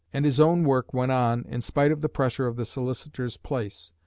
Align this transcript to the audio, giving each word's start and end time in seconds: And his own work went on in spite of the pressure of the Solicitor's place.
And 0.11 0.25
his 0.25 0.39
own 0.39 0.63
work 0.63 0.95
went 0.95 1.11
on 1.11 1.45
in 1.47 1.61
spite 1.61 1.91
of 1.91 2.01
the 2.01 2.09
pressure 2.09 2.47
of 2.47 2.55
the 2.55 2.65
Solicitor's 2.65 3.37
place. 3.37 3.91